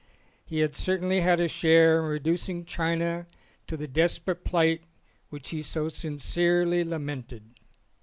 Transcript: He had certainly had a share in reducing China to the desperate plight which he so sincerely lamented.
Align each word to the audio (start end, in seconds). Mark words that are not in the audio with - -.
He 0.43 0.61
had 0.61 0.73
certainly 0.73 1.21
had 1.21 1.39
a 1.39 1.47
share 1.47 1.99
in 1.99 2.05
reducing 2.05 2.65
China 2.65 3.27
to 3.67 3.77
the 3.77 3.87
desperate 3.87 4.43
plight 4.43 4.81
which 5.29 5.49
he 5.49 5.61
so 5.61 5.89
sincerely 5.89 6.83
lamented. 6.83 7.51